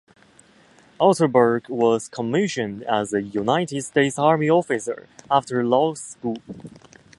Altenburg 0.99 1.69
was 1.69 2.07
commissioned 2.09 2.81
as 2.85 3.13
a 3.13 3.21
United 3.21 3.83
States 3.83 4.17
Army 4.17 4.49
officer 4.49 5.07
after 5.29 5.63
law 5.63 5.93
school. 5.93 6.37